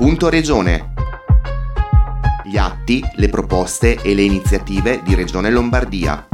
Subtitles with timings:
[0.00, 0.94] Punto Regione.
[2.46, 6.26] Gli atti, le proposte e le iniziative di Regione Lombardia.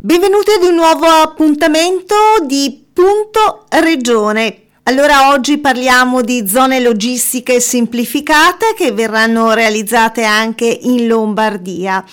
[0.00, 4.62] Benvenuti ad un nuovo appuntamento di Punto Regione.
[4.82, 12.04] Allora oggi parliamo di zone logistiche semplificate che verranno realizzate anche in Lombardia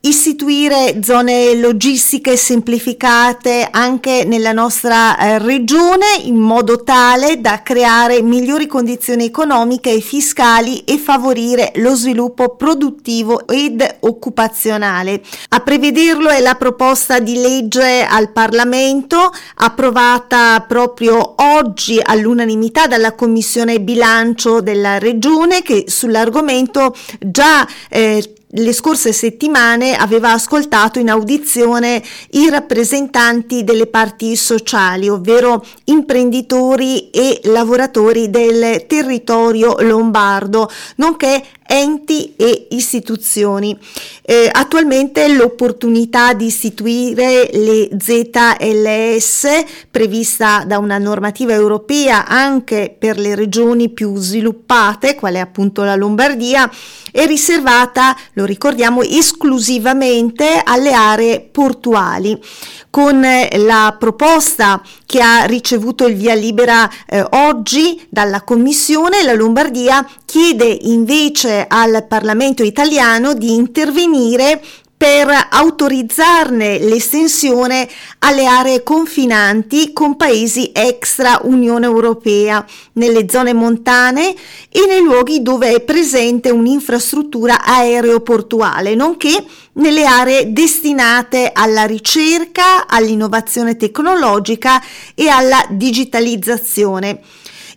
[0.00, 8.68] istituire zone logistiche semplificate anche nella nostra eh, regione in modo tale da creare migliori
[8.68, 15.20] condizioni economiche e fiscali e favorire lo sviluppo produttivo ed occupazionale.
[15.48, 23.80] A prevederlo è la proposta di legge al Parlamento approvata proprio oggi all'unanimità dalla Commissione
[23.80, 32.48] Bilancio della Regione che sull'argomento già eh, le scorse settimane aveva ascoltato in audizione i
[32.48, 43.78] rappresentanti delle parti sociali, ovvero imprenditori e lavoratori del territorio lombardo, nonché enti e istituzioni.
[44.22, 49.46] Eh, attualmente l'opportunità di istituire le ZLS
[49.90, 56.70] prevista da una normativa europea anche per le regioni più sviluppate, quale appunto la Lombardia,
[57.12, 62.40] è riservata, lo ricordiamo, esclusivamente alle aree portuali.
[62.90, 70.06] Con la proposta che ha ricevuto il via libera eh, oggi dalla Commissione, la Lombardia
[70.28, 74.60] chiede invece al Parlamento italiano di intervenire
[74.94, 82.62] per autorizzarne l'estensione alle aree confinanti con paesi extra Unione Europea,
[82.94, 84.34] nelle zone montane
[84.68, 89.42] e nei luoghi dove è presente un'infrastruttura aeroportuale, nonché
[89.74, 94.82] nelle aree destinate alla ricerca, all'innovazione tecnologica
[95.14, 97.20] e alla digitalizzazione.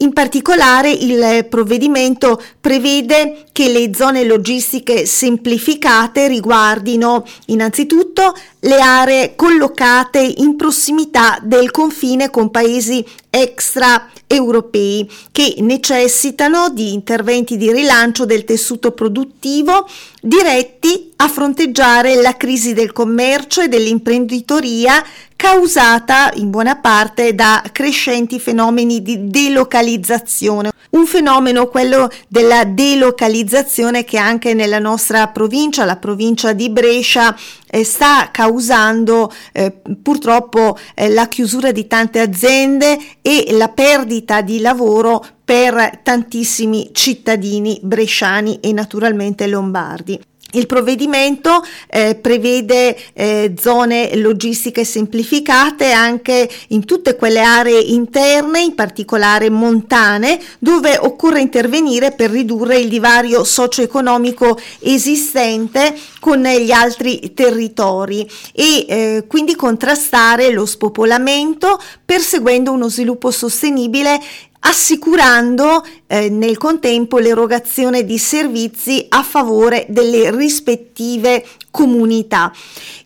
[0.00, 10.18] In particolare il provvedimento prevede che le zone logistiche semplificate riguardino innanzitutto le aree collocate
[10.18, 18.92] in prossimità del confine con paesi extraeuropei che necessitano di interventi di rilancio del tessuto
[18.92, 19.88] produttivo
[20.20, 25.02] diretti a fronteggiare la crisi del commercio e dell'imprenditoria
[25.46, 30.72] causata in buona parte da crescenti fenomeni di delocalizzazione.
[30.90, 37.36] Un fenomeno, quello della delocalizzazione, che anche nella nostra provincia, la provincia di Brescia,
[37.70, 44.58] eh, sta causando eh, purtroppo eh, la chiusura di tante aziende e la perdita di
[44.58, 50.20] lavoro per tantissimi cittadini bresciani e naturalmente lombardi.
[50.56, 58.74] Il provvedimento eh, prevede eh, zone logistiche semplificate anche in tutte quelle aree interne, in
[58.74, 68.26] particolare montane, dove occorre intervenire per ridurre il divario socio-economico esistente con gli altri territori
[68.54, 74.18] e eh, quindi contrastare lo spopolamento perseguendo uno sviluppo sostenibile
[74.66, 81.44] assicurando eh, nel contempo l'erogazione di servizi a favore delle rispettive
[81.76, 82.50] comunità.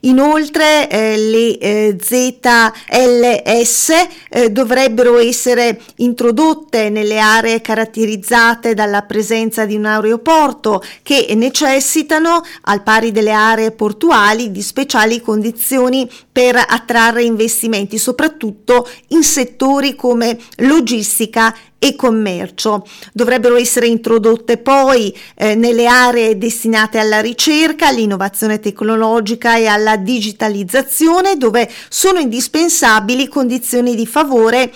[0.03, 3.91] Inoltre eh, le eh, ZLS
[4.31, 12.85] eh, dovrebbero essere introdotte nelle aree caratterizzate dalla presenza di un aeroporto che necessitano, al
[12.85, 21.53] pari delle aree portuali, di speciali condizioni per attrarre investimenti, soprattutto in settori come logistica
[21.81, 22.87] e commercio.
[23.13, 31.37] Dovrebbero essere introdotte poi eh, nelle aree destinate alla ricerca, all'innovazione tecnologica e alla digitalizzazione
[31.37, 34.71] dove sono indispensabili condizioni di favore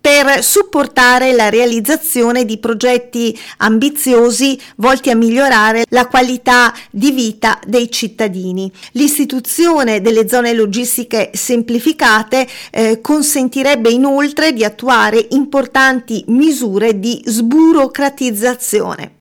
[0.00, 7.90] per supportare la realizzazione di progetti ambiziosi volti a migliorare la qualità di vita dei
[7.90, 8.70] cittadini.
[8.92, 19.17] L'istituzione delle zone logistiche semplificate eh, consentirebbe inoltre di attuare importanti misure di sburocratizzazione.